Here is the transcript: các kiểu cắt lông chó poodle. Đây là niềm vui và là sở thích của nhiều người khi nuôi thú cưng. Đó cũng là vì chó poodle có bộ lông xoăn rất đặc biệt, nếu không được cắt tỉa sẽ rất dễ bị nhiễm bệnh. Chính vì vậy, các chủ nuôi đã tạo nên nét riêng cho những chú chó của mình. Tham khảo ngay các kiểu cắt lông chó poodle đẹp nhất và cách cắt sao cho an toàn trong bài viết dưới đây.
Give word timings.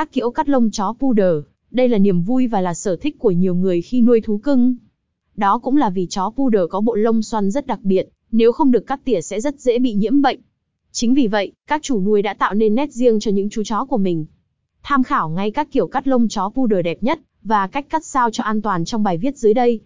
các 0.00 0.12
kiểu 0.12 0.30
cắt 0.30 0.48
lông 0.48 0.70
chó 0.70 0.94
poodle. 0.98 1.40
Đây 1.70 1.88
là 1.88 1.98
niềm 1.98 2.22
vui 2.22 2.46
và 2.46 2.60
là 2.60 2.74
sở 2.74 2.96
thích 2.96 3.18
của 3.18 3.30
nhiều 3.30 3.54
người 3.54 3.82
khi 3.82 4.00
nuôi 4.00 4.20
thú 4.20 4.38
cưng. 4.38 4.76
Đó 5.36 5.58
cũng 5.58 5.76
là 5.76 5.90
vì 5.90 6.06
chó 6.10 6.30
poodle 6.30 6.66
có 6.70 6.80
bộ 6.80 6.94
lông 6.94 7.22
xoăn 7.22 7.50
rất 7.50 7.66
đặc 7.66 7.78
biệt, 7.82 8.08
nếu 8.32 8.52
không 8.52 8.70
được 8.70 8.86
cắt 8.86 9.00
tỉa 9.04 9.20
sẽ 9.20 9.40
rất 9.40 9.60
dễ 9.60 9.78
bị 9.78 9.94
nhiễm 9.94 10.22
bệnh. 10.22 10.40
Chính 10.92 11.14
vì 11.14 11.26
vậy, 11.26 11.52
các 11.66 11.82
chủ 11.82 12.00
nuôi 12.00 12.22
đã 12.22 12.34
tạo 12.34 12.54
nên 12.54 12.74
nét 12.74 12.92
riêng 12.92 13.20
cho 13.20 13.30
những 13.30 13.50
chú 13.50 13.62
chó 13.64 13.84
của 13.84 13.96
mình. 13.96 14.26
Tham 14.82 15.02
khảo 15.02 15.28
ngay 15.28 15.50
các 15.50 15.68
kiểu 15.72 15.86
cắt 15.86 16.08
lông 16.08 16.28
chó 16.28 16.50
poodle 16.54 16.82
đẹp 16.82 17.02
nhất 17.02 17.20
và 17.42 17.66
cách 17.66 17.86
cắt 17.88 18.04
sao 18.04 18.30
cho 18.30 18.44
an 18.44 18.62
toàn 18.62 18.84
trong 18.84 19.02
bài 19.02 19.18
viết 19.18 19.36
dưới 19.36 19.54
đây. 19.54 19.80